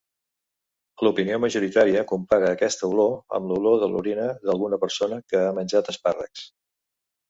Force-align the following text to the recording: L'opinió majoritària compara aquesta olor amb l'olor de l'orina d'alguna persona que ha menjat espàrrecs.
L'opinió 1.07 1.37
majoritària 1.43 2.03
compara 2.13 2.49
aquesta 2.55 2.91
olor 2.95 3.15
amb 3.41 3.53
l'olor 3.55 3.79
de 3.87 3.93
l'orina 3.95 4.29
d'alguna 4.49 4.85
persona 4.89 5.25
que 5.31 5.47
ha 5.47 5.57
menjat 5.63 5.97
espàrrecs. 5.97 6.53